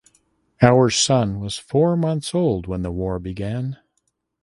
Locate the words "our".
0.63-0.89